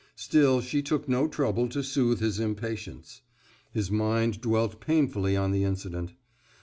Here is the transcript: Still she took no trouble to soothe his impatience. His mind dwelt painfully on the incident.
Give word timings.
Still 0.15 0.61
she 0.61 0.81
took 0.81 1.07
no 1.07 1.27
trouble 1.27 1.69
to 1.69 1.83
soothe 1.83 2.21
his 2.21 2.39
impatience. 2.39 3.21
His 3.71 3.91
mind 3.91 4.41
dwelt 4.41 4.79
painfully 4.81 5.37
on 5.37 5.51
the 5.51 5.63
incident. 5.63 6.13